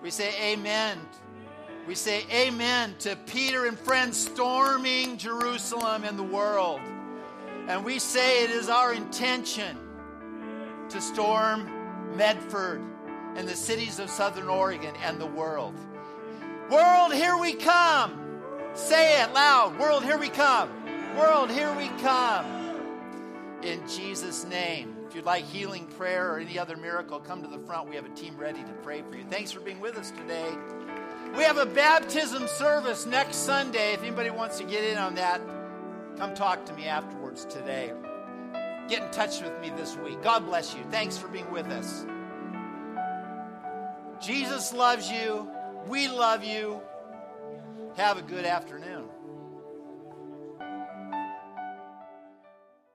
[0.00, 0.98] We say amen.
[1.86, 6.80] We say amen to Peter and friends storming Jerusalem and the world.
[7.66, 9.76] And we say it is our intention
[10.88, 12.80] to storm Medford
[13.34, 15.74] and the cities of Southern Oregon and the world.
[16.70, 18.18] World, here we come.
[18.74, 19.78] Say it loud.
[19.78, 20.70] World, here we come.
[21.16, 22.46] World, here we come.
[23.62, 24.91] In Jesus' name.
[25.12, 27.86] If you'd like healing prayer or any other miracle, come to the front.
[27.86, 29.24] We have a team ready to pray for you.
[29.28, 30.50] Thanks for being with us today.
[31.36, 33.92] We have a baptism service next Sunday.
[33.92, 35.42] If anybody wants to get in on that,
[36.16, 37.92] come talk to me afterwards today.
[38.88, 40.22] Get in touch with me this week.
[40.22, 40.80] God bless you.
[40.90, 42.06] Thanks for being with us.
[44.18, 45.46] Jesus loves you.
[45.88, 46.80] We love you.
[47.98, 48.91] Have a good afternoon.